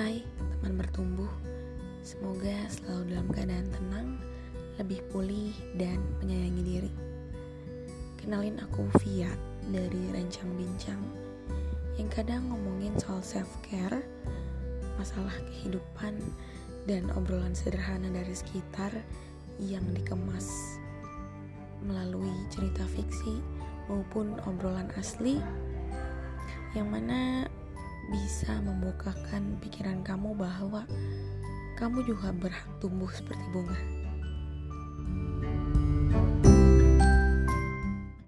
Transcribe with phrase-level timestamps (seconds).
[0.00, 0.24] Hai
[0.64, 1.28] teman bertumbuh,
[2.00, 4.08] semoga selalu dalam keadaan tenang,
[4.80, 6.92] lebih pulih, dan menyayangi diri.
[8.16, 9.36] Kenalin aku Viat
[9.68, 11.04] dari Rencang Bincang
[12.00, 14.00] yang kadang ngomongin soal self-care,
[14.96, 16.16] masalah kehidupan,
[16.88, 18.96] dan obrolan sederhana dari sekitar
[19.60, 20.80] yang dikemas
[21.84, 23.36] melalui cerita fiksi
[23.84, 25.44] maupun obrolan asli
[26.72, 27.44] yang mana
[28.10, 30.82] bisa membukakan pikiran kamu bahwa
[31.78, 33.99] kamu juga berhak tumbuh seperti bunga.